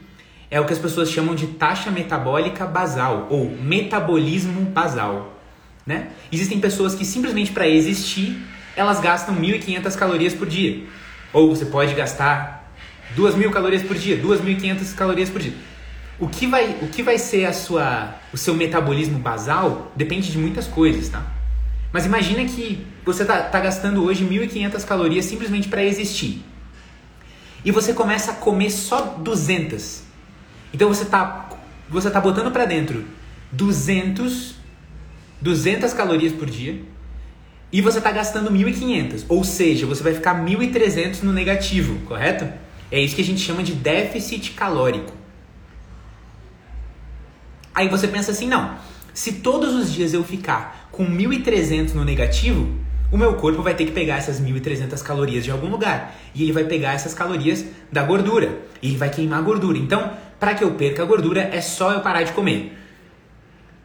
[0.51, 5.39] é o que as pessoas chamam de taxa metabólica basal ou metabolismo basal.
[5.87, 6.09] Né?
[6.33, 8.37] Existem pessoas que simplesmente para existir
[8.77, 10.85] elas gastam 1.500 calorias por dia.
[11.33, 12.58] Ou você pode gastar
[13.19, 15.53] 2.000 calorias por dia, 2.500 calorias por dia.
[16.19, 20.39] O que vai, o que vai ser a sua, o seu metabolismo basal depende de
[20.39, 21.25] muitas coisas, tá?
[21.93, 26.45] Mas imagina que você tá, tá gastando hoje 1.500 calorias simplesmente para existir.
[27.65, 30.03] E você começa a comer só 200.
[30.73, 31.51] Então você tá,
[31.89, 33.05] você tá botando para dentro
[33.53, 34.55] 200,
[35.41, 36.81] 200 calorias por dia
[37.73, 42.51] e você está gastando 1.500, ou seja, você vai ficar 1.300 no negativo, correto?
[42.91, 45.13] É isso que a gente chama de déficit calórico.
[47.75, 48.77] Aí você pensa assim, não,
[49.15, 52.69] se todos os dias eu ficar com 1.300 no negativo,
[53.11, 56.15] o meu corpo vai ter que pegar essas 1.300 calorias de algum lugar.
[56.35, 58.59] E ele vai pegar essas calorias da gordura.
[58.83, 59.79] E ele vai queimar a gordura.
[59.79, 62.77] Então, para que eu perca a gordura, é só eu parar de comer.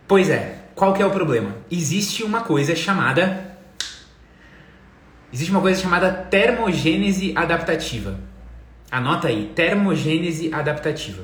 [0.07, 1.55] Pois é, qual que é o problema?
[1.71, 3.51] Existe uma coisa chamada
[5.31, 8.19] Existe uma coisa chamada termogênese adaptativa.
[8.93, 11.23] Anota aí, termogênese adaptativa.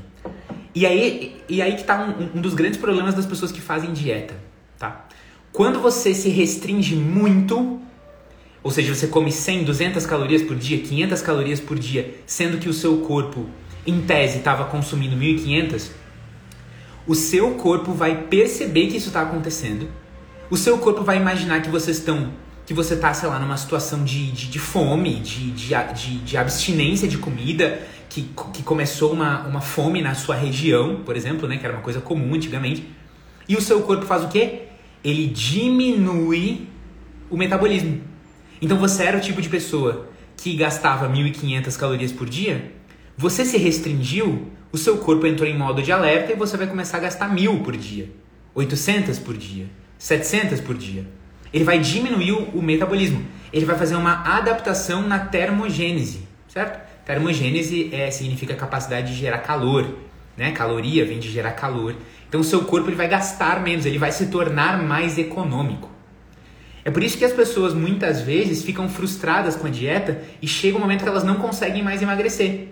[0.74, 3.94] E aí, e aí que está um, um dos grandes problemas das pessoas que fazem
[3.94, 4.34] dieta,
[4.80, 5.06] tá?
[5.54, 7.80] Quando você se restringe muito,
[8.64, 12.68] ou seja, você come 100, 200 calorias por dia, 500 calorias por dia, sendo que
[12.68, 13.48] o seu corpo,
[13.86, 15.92] em tese, estava consumindo 1500,
[17.06, 19.88] o seu corpo vai perceber que isso está acontecendo.
[20.50, 22.32] O seu corpo vai imaginar que vocês estão
[22.70, 27.08] que você tá, sei lá, numa situação de, de, de fome, de, de, de, abstinência
[27.08, 31.66] de comida, que, que começou uma, uma fome na sua região, por exemplo, né, que
[31.66, 32.88] era uma coisa comum antigamente,
[33.48, 34.66] e o seu corpo faz o quê?
[35.04, 36.68] Ele diminui
[37.28, 38.04] o metabolismo.
[38.62, 42.72] Então você era o tipo de pessoa que gastava 1.500 calorias por dia,
[43.18, 46.98] você se restringiu, o seu corpo entrou em modo de alerta e você vai começar
[46.98, 48.12] a gastar 1.000 por dia,
[48.54, 49.66] 800 por dia,
[49.98, 51.18] 700 por dia.
[51.54, 53.26] Ele vai diminuir o metabolismo.
[53.52, 56.80] Ele vai fazer uma adaptação na termogênese, certo?
[57.06, 59.98] Termogênese é, significa capacidade de gerar calor,
[60.38, 60.52] né?
[60.52, 61.96] Caloria vem de gerar calor.
[62.28, 65.90] Então o seu corpo ele vai gastar menos, ele vai se tornar mais econômico.
[66.86, 70.78] É por isso que as pessoas muitas vezes ficam frustradas com a dieta e chega
[70.78, 72.70] um momento que elas não conseguem mais emagrecer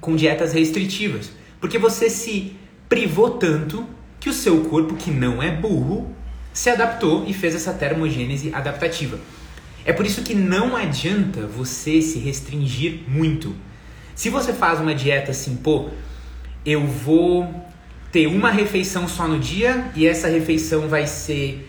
[0.00, 2.54] com dietas restritivas, porque você se
[2.88, 3.86] privou tanto
[4.20, 6.14] que o seu corpo, que não é burro,
[6.54, 9.18] se adaptou e fez essa termogênese adaptativa.
[9.84, 13.54] É por isso que não adianta você se restringir muito.
[14.14, 15.90] Se você faz uma dieta assim, pô,
[16.64, 17.52] eu vou
[18.12, 21.68] ter uma refeição só no dia e essa refeição vai ser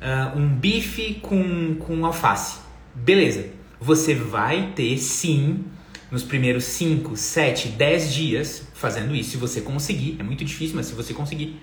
[0.00, 2.60] uh, um bife com, com alface.
[2.94, 3.46] Beleza,
[3.80, 5.64] você vai ter sim,
[6.08, 10.86] nos primeiros 5, 7, 10 dias fazendo isso, se você conseguir, é muito difícil, mas
[10.86, 11.60] se você conseguir,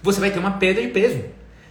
[0.00, 1.20] você vai ter uma perda de peso.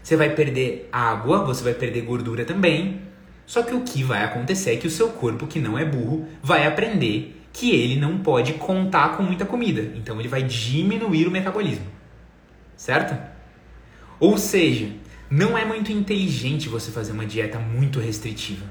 [0.03, 3.01] Você vai perder água, você vai perder gordura também.
[3.45, 6.27] Só que o que vai acontecer é que o seu corpo, que não é burro,
[6.41, 9.93] vai aprender que ele não pode contar com muita comida.
[9.95, 11.85] Então ele vai diminuir o metabolismo.
[12.75, 13.17] Certo?
[14.19, 14.89] Ou seja,
[15.29, 18.65] não é muito inteligente você fazer uma dieta muito restritiva.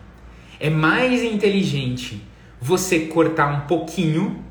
[0.60, 2.22] É mais inteligente
[2.60, 4.44] você cortar um pouquinho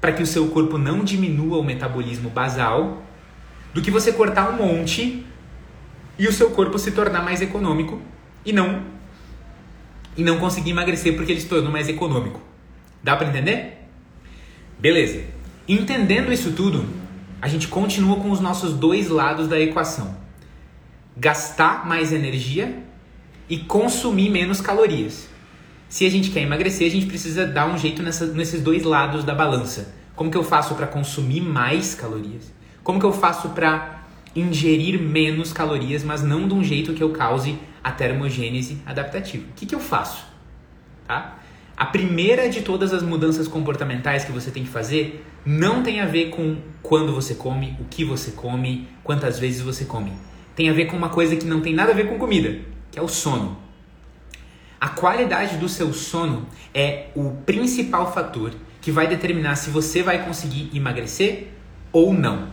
[0.00, 3.02] para que o seu corpo não diminua o metabolismo basal
[3.72, 5.24] do que você cortar um monte
[6.20, 7.98] e o seu corpo se tornar mais econômico
[8.44, 8.82] e não
[10.14, 12.38] e não conseguir emagrecer porque ele se tornou mais econômico.
[13.02, 13.86] Dá para entender?
[14.78, 15.24] Beleza.
[15.66, 16.84] Entendendo isso tudo,
[17.40, 20.14] a gente continua com os nossos dois lados da equação:
[21.16, 22.82] gastar mais energia
[23.48, 25.26] e consumir menos calorias.
[25.88, 29.24] Se a gente quer emagrecer, a gente precisa dar um jeito nessa, nesses dois lados
[29.24, 29.94] da balança.
[30.14, 32.52] Como que eu faço para consumir mais calorias?
[32.84, 33.99] Como que eu faço para
[34.34, 39.44] ingerir menos calorias, mas não de um jeito que eu cause a termogênese adaptativa?
[39.50, 40.24] O que, que eu faço?
[41.06, 41.38] Tá?
[41.76, 46.06] A primeira de todas as mudanças comportamentais que você tem que fazer não tem a
[46.06, 50.12] ver com quando você come, o que você come, quantas vezes você come.
[50.54, 52.60] Tem a ver com uma coisa que não tem nada a ver com comida,
[52.92, 53.56] que é o sono.
[54.78, 60.24] A qualidade do seu sono é o principal fator que vai determinar se você vai
[60.24, 61.48] conseguir emagrecer
[61.92, 62.48] ou não.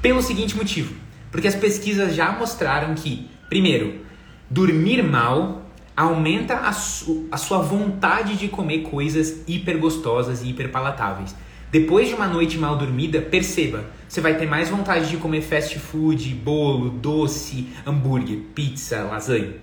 [0.00, 0.94] Pelo seguinte motivo:
[1.34, 4.02] porque as pesquisas já mostraram que, primeiro,
[4.48, 10.70] dormir mal aumenta a, su a sua vontade de comer coisas hiper gostosas e hiper
[10.70, 11.34] palatáveis.
[11.72, 15.76] Depois de uma noite mal dormida, perceba, você vai ter mais vontade de comer fast
[15.80, 19.54] food, bolo, doce, hambúrguer, pizza, lasanha.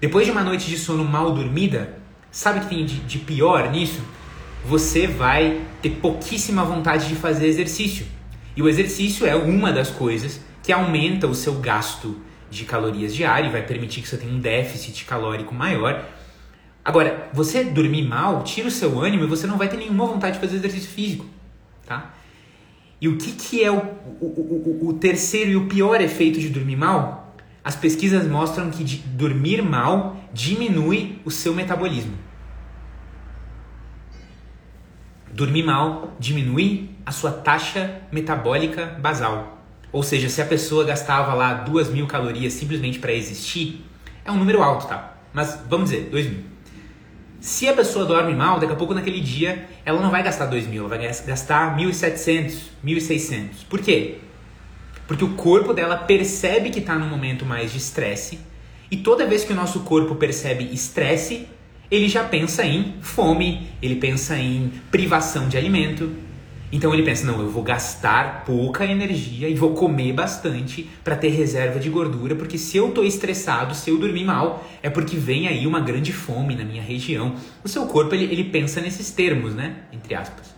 [0.00, 1.98] Depois de uma noite de sono mal dormida,
[2.30, 4.00] sabe o que tem de, de pior nisso?
[4.64, 8.06] Você vai ter pouquíssima vontade de fazer exercício.
[8.56, 12.14] E o exercício é uma das coisas que aumenta o seu gasto
[12.50, 16.04] de calorias diário e vai permitir que você tenha um déficit calórico maior.
[16.84, 20.34] Agora, você dormir mal tira o seu ânimo e você não vai ter nenhuma vontade
[20.34, 21.24] de fazer exercício físico,
[21.86, 22.12] tá?
[23.00, 23.78] E o que, que é o,
[24.20, 27.34] o, o, o terceiro e o pior efeito de dormir mal?
[27.64, 32.12] As pesquisas mostram que dormir mal diminui o seu metabolismo.
[35.32, 39.57] Dormir mal diminui a sua taxa metabólica basal.
[39.90, 43.84] Ou seja, se a pessoa gastava lá duas mil calorias simplesmente para existir,
[44.24, 45.16] é um número alto, tá?
[45.32, 46.44] Mas vamos dizer, dois mil.
[47.40, 50.66] Se a pessoa dorme mal, daqui a pouco naquele dia ela não vai gastar dois
[50.66, 53.48] mil, ela vai gastar 1.700, 1.600.
[53.68, 54.18] Por quê?
[55.06, 58.40] Porque o corpo dela percebe que está num momento mais de estresse
[58.90, 61.46] e toda vez que o nosso corpo percebe estresse,
[61.90, 66.12] ele já pensa em fome, ele pensa em privação de alimento,
[66.70, 71.28] então ele pensa: não, eu vou gastar pouca energia e vou comer bastante para ter
[71.28, 75.48] reserva de gordura, porque se eu estou estressado, se eu dormir mal, é porque vem
[75.48, 77.34] aí uma grande fome na minha região.
[77.64, 79.76] O seu corpo ele, ele pensa nesses termos, né?
[79.92, 80.54] Entre aspas.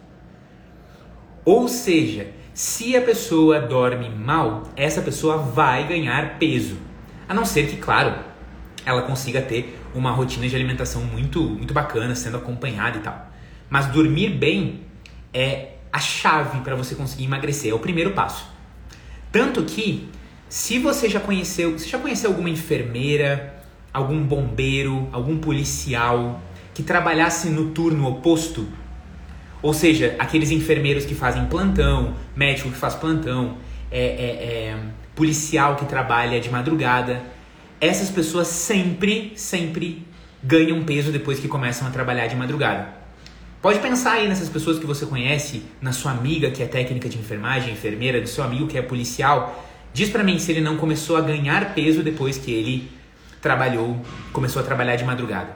[1.44, 6.76] Ou seja, se a pessoa dorme mal, essa pessoa vai ganhar peso.
[7.28, 8.14] A não ser que, claro,
[8.84, 13.30] ela consiga ter uma rotina de alimentação muito, muito bacana, sendo acompanhada e tal.
[13.68, 14.80] Mas dormir bem
[15.32, 18.46] é a chave para você conseguir emagrecer, é o primeiro passo.
[19.32, 20.08] Tanto que,
[20.48, 23.54] se você já conheceu, você já conheceu alguma enfermeira,
[23.92, 26.40] algum bombeiro, algum policial
[26.74, 28.66] que trabalhasse no turno oposto?
[29.62, 33.58] Ou seja, aqueles enfermeiros que fazem plantão, médico que faz plantão,
[33.90, 34.78] é, é, é,
[35.14, 37.22] policial que trabalha de madrugada.
[37.80, 40.06] Essas pessoas sempre, sempre
[40.42, 42.99] ganham peso depois que começam a trabalhar de madrugada.
[43.62, 47.18] Pode pensar aí nessas pessoas que você conhece, na sua amiga que é técnica de
[47.18, 49.66] enfermagem, enfermeira, do seu amigo que é policial.
[49.92, 52.90] Diz para mim se ele não começou a ganhar peso depois que ele
[53.38, 54.00] trabalhou,
[54.32, 55.54] começou a trabalhar de madrugada.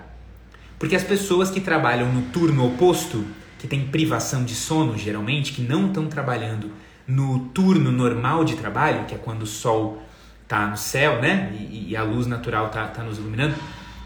[0.78, 3.24] Porque as pessoas que trabalham no turno oposto,
[3.58, 6.70] que tem privação de sono geralmente, que não estão trabalhando
[7.06, 10.02] no turno normal de trabalho, que é quando o sol
[10.42, 11.56] está no céu, né?
[11.58, 13.54] E, e, a luz natural está tá nos iluminando,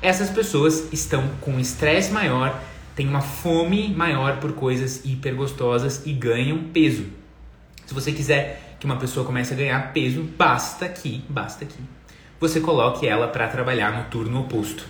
[0.01, 2.61] essas pessoas estão com estresse maior,
[2.99, 7.07] têm uma fome maior por coisas hiper gostosas e ganham peso.
[7.87, 11.79] Se você quiser que uma pessoa comece a ganhar peso, basta que, basta que
[12.41, 14.85] você coloque ela para trabalhar no turno oposto.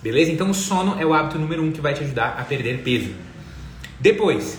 [0.00, 0.30] Beleza?
[0.30, 3.12] Então o sono é o hábito número um que vai te ajudar a perder peso.
[3.98, 4.56] Depois,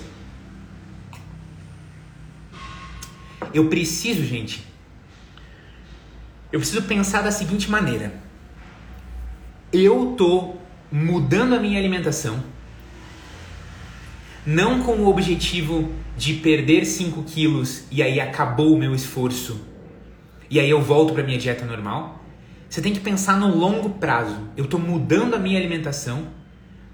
[3.53, 4.67] eu preciso, gente,
[6.51, 8.13] eu preciso pensar da seguinte maneira:
[9.71, 10.55] eu tô
[10.91, 12.50] mudando a minha alimentação
[14.45, 19.71] não com o objetivo de perder 5 quilos e aí acabou o meu esforço
[20.51, 22.21] e aí eu volto para minha dieta normal.
[22.69, 24.49] Você tem que pensar no longo prazo.
[24.57, 26.27] Eu estou mudando a minha alimentação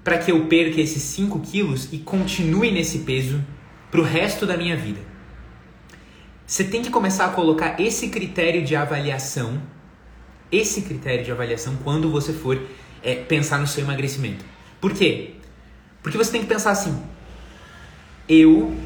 [0.04, 3.44] para que eu perca esses 5 quilos e continue nesse peso
[3.90, 5.00] para o resto da minha vida.
[6.46, 9.60] Você tem que começar a colocar esse critério de avaliação,
[10.52, 12.62] esse critério de avaliação quando você for
[13.02, 14.44] é, pensar no seu emagrecimento.
[14.80, 15.34] Por quê?
[16.00, 16.96] Porque você tem que pensar assim:
[18.28, 18.76] eu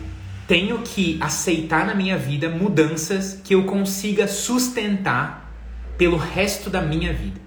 [0.46, 5.50] tenho que aceitar na minha vida mudanças que eu consiga sustentar
[5.98, 7.40] pelo resto da minha vida.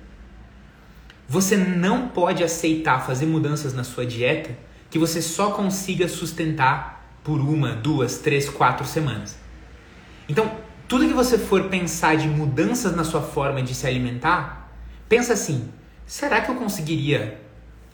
[1.27, 4.51] Você não pode aceitar fazer mudanças na sua dieta
[4.89, 9.37] que você só consiga sustentar por uma, duas, três, quatro semanas.
[10.29, 10.51] Então,
[10.87, 14.71] tudo que você for pensar de mudanças na sua forma de se alimentar,
[15.09, 15.69] pensa assim:
[16.05, 17.41] será que eu conseguiria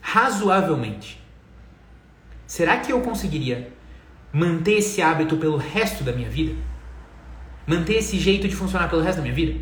[0.01, 1.21] razoavelmente?
[2.45, 3.71] Será que eu conseguiria
[4.31, 6.55] manter esse hábito pelo resto da minha vida?
[7.67, 9.59] Manter esse jeito de funcionar pelo resto da minha vida?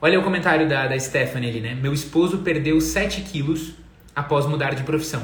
[0.00, 1.74] Olha o comentário da, da Stephanie ali, né?
[1.74, 3.72] Meu esposo perdeu 7 quilos
[4.14, 5.22] após mudar de profissão.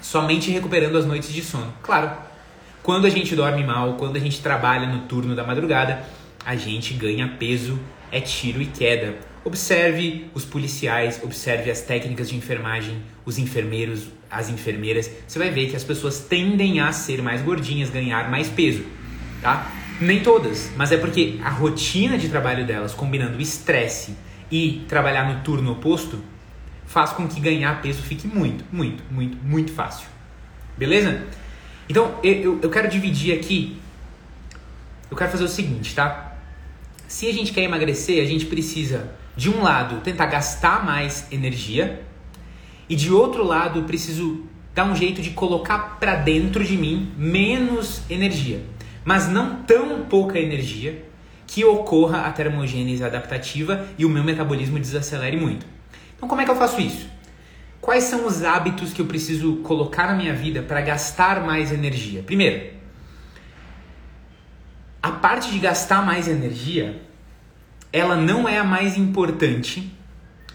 [0.00, 1.72] Somente recuperando as noites de sono.
[1.82, 2.10] Claro,
[2.82, 6.04] quando a gente dorme mal, quando a gente trabalha no turno da madrugada,
[6.44, 7.78] a gente ganha peso,
[8.12, 9.16] é tiro e queda.
[9.46, 15.08] Observe os policiais, observe as técnicas de enfermagem, os enfermeiros, as enfermeiras.
[15.24, 18.84] Você vai ver que as pessoas tendem a ser mais gordinhas, ganhar mais peso,
[19.40, 19.70] tá?
[20.00, 24.16] Nem todas, mas é porque a rotina de trabalho delas, combinando estresse
[24.50, 26.18] e trabalhar no turno oposto,
[26.84, 30.08] faz com que ganhar peso fique muito, muito, muito, muito fácil.
[30.76, 31.22] Beleza?
[31.88, 33.76] Então, eu, eu quero dividir aqui.
[35.08, 36.36] Eu quero fazer o seguinte, tá?
[37.06, 42.02] Se a gente quer emagrecer, a gente precisa, de um lado, tentar gastar mais energia,
[42.88, 44.44] e de outro lado, preciso
[44.74, 48.62] dar um jeito de colocar para dentro de mim menos energia
[49.06, 51.04] mas não tão pouca energia
[51.46, 55.64] que ocorra a termogênese adaptativa e o meu metabolismo desacelere muito.
[56.16, 57.08] Então, como é que eu faço isso?
[57.80, 62.24] Quais são os hábitos que eu preciso colocar na minha vida para gastar mais energia?
[62.24, 62.74] Primeiro,
[65.00, 67.00] a parte de gastar mais energia,
[67.96, 69.90] ela não é a mais importante,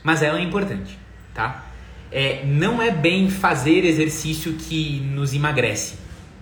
[0.04, 0.95] mas ela é importante,
[1.34, 1.65] tá?
[2.12, 5.95] É, não é bem fazer exercício que nos emagrece,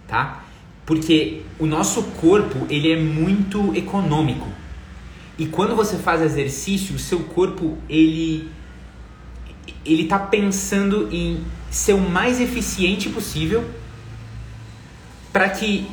[0.06, 0.44] tá?
[0.86, 4.50] Porque o nosso corpo, ele é muito econômico.
[5.38, 8.50] E quando você faz exercício, o seu corpo, ele
[9.86, 13.64] ele tá pensando em ser o mais eficiente possível
[15.32, 15.88] para que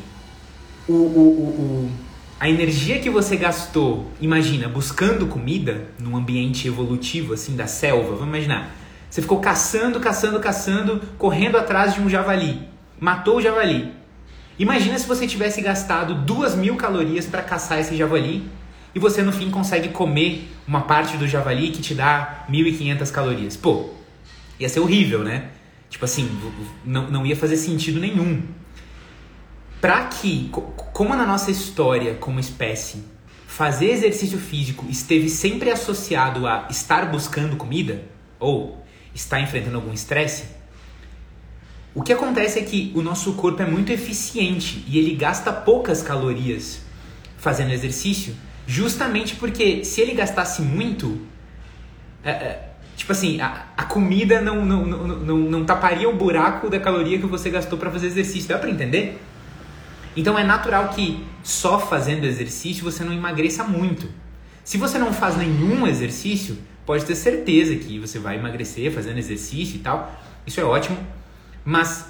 [0.89, 2.06] o, o, o,
[2.39, 8.29] a energia que você gastou, imagina, buscando comida num ambiente evolutivo assim da selva, vamos
[8.29, 8.71] imaginar.
[9.09, 12.61] Você ficou caçando, caçando, caçando, correndo atrás de um javali.
[13.01, 13.91] Matou o javali.
[14.59, 18.47] Imagina se você tivesse gastado duas mil calorias para caçar esse javali
[18.95, 23.57] e você no fim consegue comer uma parte do javali que te dá 1.500 calorias.
[23.57, 23.91] Pô,
[24.61, 25.51] ia ser horrível, né?
[25.89, 26.29] Tipo assim,
[26.85, 28.43] não, não ia fazer sentido nenhum.
[29.81, 30.51] Pra que,
[30.97, 33.05] como na nossa história como espécie,
[33.47, 38.03] fazer exercício físico esteve sempre associado a estar buscando comida
[38.41, 38.83] ou
[39.15, 40.45] estar enfrentando algum estresse,
[41.95, 46.03] o que acontece é que o nosso corpo é muito eficiente e ele gasta poucas
[46.03, 46.81] calorias
[47.37, 48.35] fazendo exercício,
[48.67, 51.21] justamente porque se ele gastasse muito,
[52.25, 56.71] é, é, tipo assim, a, a, comida não, não, não, não, não taparia o buraco
[56.71, 58.49] da caloria que você gastou para fazer exercício.
[58.49, 59.21] Dá para entender?
[60.17, 64.09] Então é natural que só fazendo exercício você não emagreça muito.
[64.65, 69.77] Se você não faz nenhum exercício, pode ter certeza que você vai emagrecer fazendo exercício
[69.77, 70.13] e tal.
[70.47, 70.97] Isso é ótimo.
[71.65, 72.09] Mas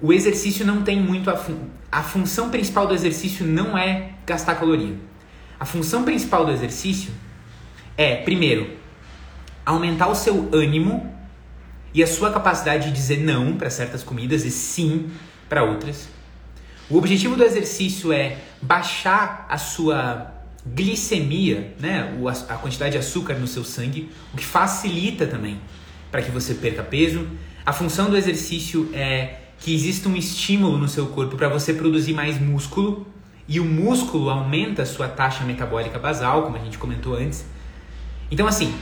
[0.00, 1.56] o exercício não tem muito a, fun
[1.90, 4.96] a função principal do exercício não é gastar caloria.
[5.58, 7.10] A função principal do exercício
[7.96, 8.76] é, primeiro,
[9.64, 11.14] aumentar o seu ânimo
[11.94, 15.10] e a sua capacidade de dizer não para certas comidas e sim
[15.48, 16.15] para outras.
[16.88, 20.32] O objetivo do exercício é baixar a sua
[20.64, 22.12] glicemia, né,
[22.48, 25.60] a quantidade de açúcar no seu sangue, o que facilita também
[26.10, 27.26] para que você perca peso,
[27.64, 32.12] a função do exercício é que exista um estímulo no seu corpo para você produzir
[32.12, 33.06] mais músculo
[33.48, 37.44] e o músculo aumenta a sua taxa metabólica basal, como a gente comentou antes.
[38.30, 38.72] Então, assim,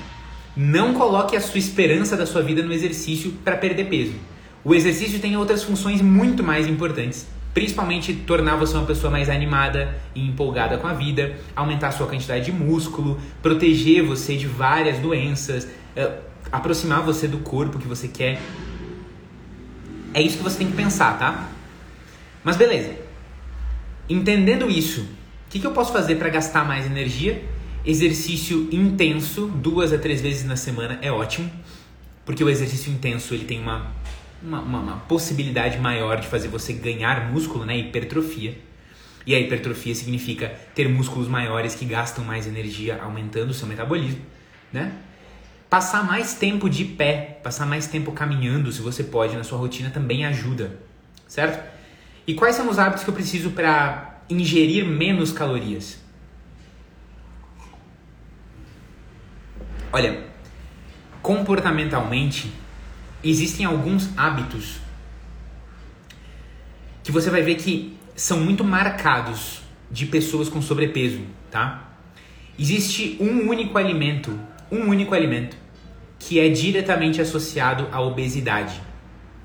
[0.57, 4.15] não coloque a sua esperança da sua vida no exercício para perder peso.
[4.63, 9.97] O exercício tem outras funções muito mais importantes, principalmente tornar você uma pessoa mais animada
[10.15, 14.99] e empolgada com a vida, aumentar a sua quantidade de músculo, proteger você de várias
[14.99, 16.19] doenças, eh,
[16.51, 18.41] aproximar você do corpo que você quer
[20.15, 21.51] é isso que você tem que pensar, tá?
[22.45, 22.95] Mas beleza.
[24.09, 27.43] Entendendo isso, o que, que eu posso fazer para gastar mais energia?
[27.85, 31.51] Exercício intenso, duas a três vezes na semana é ótimo,
[32.25, 33.93] porque o exercício intenso ele tem uma,
[34.45, 37.77] uma, uma, uma possibilidade maior de fazer você ganhar músculo, né?
[37.79, 38.59] Hipertrofia.
[39.27, 44.21] E a hipertrofia significa ter músculos maiores que gastam mais energia, aumentando o seu metabolismo,
[44.71, 44.93] né?
[45.71, 49.91] Passar mais tempo de pé, passar mais tempo caminhando, se você pode, na sua rotina
[49.91, 50.79] também ajuda,
[51.27, 51.65] certo?
[52.27, 55.99] E quais são os hábitos que eu preciso para ingerir menos calorias?
[59.91, 60.25] Olha,
[61.23, 62.53] comportamentalmente,
[63.25, 64.79] existem alguns hábitos
[67.03, 71.21] que você vai ver que são muito marcados de pessoas com sobrepeso,
[71.51, 71.91] tá?
[72.59, 74.39] Existe um único alimento,
[74.71, 75.57] um único alimento
[76.19, 78.81] que é diretamente associado à obesidade.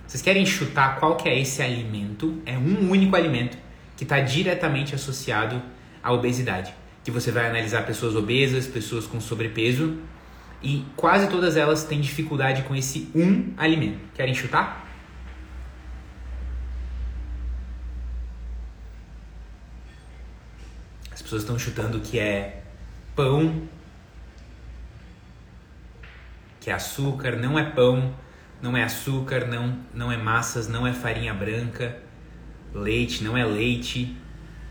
[0.08, 2.42] Vocês querem chutar qual que é esse alimento?
[2.46, 3.58] É um único alimento
[3.98, 5.62] que está diretamente associado
[6.02, 6.74] à obesidade.
[7.04, 9.98] Que você vai analisar pessoas obesas, pessoas com sobrepeso
[10.62, 14.00] e quase todas elas têm dificuldade com esse um alimento.
[14.14, 14.88] Querem chutar?
[21.12, 22.64] As pessoas estão chutando que é
[23.16, 23.68] pão,
[26.60, 28.14] que é açúcar, não é pão,
[28.62, 31.98] não é açúcar, não, não é massas, não é farinha branca,
[32.74, 34.18] leite, não é leite,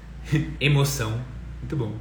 [0.60, 1.22] emoção.
[1.60, 1.96] Muito bom.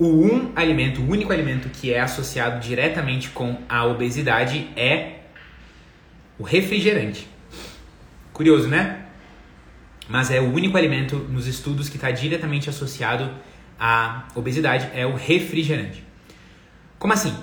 [0.00, 5.16] O um alimento, o único alimento que é associado diretamente com a obesidade é
[6.38, 7.28] o refrigerante.
[8.32, 9.04] Curioso, né?
[10.08, 13.30] Mas é o único alimento nos estudos que está diretamente associado
[13.78, 16.02] à obesidade é o refrigerante.
[16.98, 17.36] Como assim?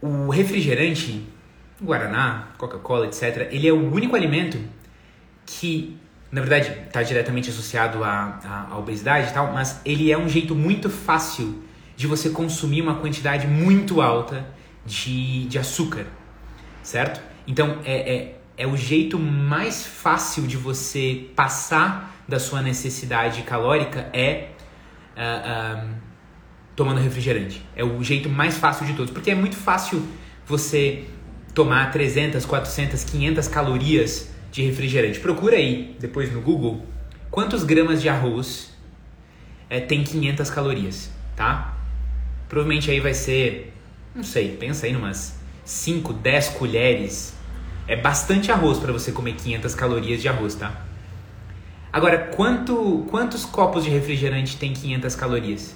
[0.00, 1.26] O refrigerante,
[1.82, 4.60] Guaraná, Coca-Cola, etc., ele é o único alimento
[5.44, 5.98] que,
[6.32, 10.26] na verdade, está diretamente associado à, à, à obesidade e tal, mas ele é um
[10.26, 11.62] jeito muito fácil
[11.94, 14.46] de você consumir uma quantidade muito alta
[14.84, 16.06] de, de açúcar,
[16.82, 17.20] certo?
[17.46, 24.08] Então, é, é, é o jeito mais fácil de você passar da sua necessidade calórica
[24.14, 24.48] é
[25.14, 25.94] uh, uh,
[26.74, 27.62] tomando refrigerante.
[27.76, 30.02] É o jeito mais fácil de todos, porque é muito fácil
[30.46, 31.04] você
[31.52, 35.18] tomar 300, 400, 500 calorias de refrigerante.
[35.18, 36.84] Procura aí depois no Google
[37.30, 38.70] quantos gramas de arroz
[39.68, 41.78] é, tem 500 calorias, tá?
[42.48, 43.72] Provavelmente aí vai ser,
[44.14, 47.34] não sei, pensa aí numas 5, 10 colheres.
[47.88, 50.84] É bastante arroz para você comer 500 calorias de arroz, tá?
[51.90, 55.74] Agora, quanto, quantos copos de refrigerante tem 500 calorias?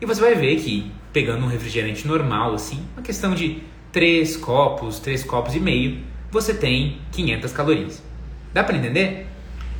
[0.00, 5.00] E você vai ver que, pegando um refrigerante normal, assim, uma questão de 3 copos,
[5.00, 5.98] 3 copos e meio,
[6.30, 8.11] você tem 500 calorias.
[8.52, 9.26] Dá para entender?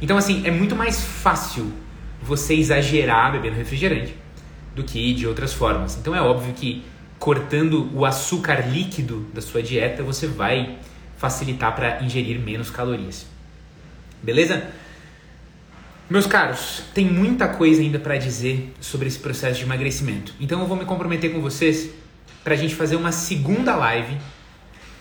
[0.01, 1.73] Então, assim, é muito mais fácil
[2.21, 4.15] você exagerar bebendo refrigerante
[4.75, 5.97] do que de outras formas.
[5.97, 6.85] Então, é óbvio que
[7.19, 10.79] cortando o açúcar líquido da sua dieta, você vai
[11.17, 13.27] facilitar para ingerir menos calorias.
[14.21, 14.65] Beleza?
[16.11, 20.35] Meus caros, tem muita coisa ainda para dizer sobre esse processo de emagrecimento.
[20.41, 21.91] Então eu vou me comprometer com vocês
[22.43, 24.19] para a gente fazer uma segunda live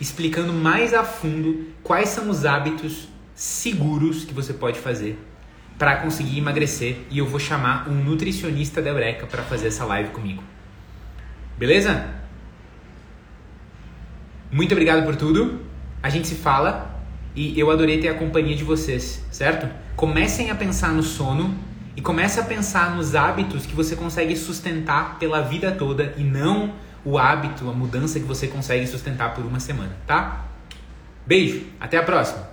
[0.00, 5.18] explicando mais a fundo quais são os hábitos seguros que você pode fazer
[5.78, 10.10] para conseguir emagrecer e eu vou chamar um nutricionista da Eureka para fazer essa live
[10.10, 10.42] comigo.
[11.58, 12.06] Beleza?
[14.50, 15.60] Muito obrigado por tudo.
[16.02, 17.02] A gente se fala
[17.34, 19.68] e eu adorei ter a companhia de vocês, certo?
[19.96, 21.54] Comecem a pensar no sono
[21.96, 26.74] e comecem a pensar nos hábitos que você consegue sustentar pela vida toda e não
[27.04, 30.46] o hábito, a mudança que você consegue sustentar por uma semana, tá?
[31.26, 32.51] Beijo, até a próxima!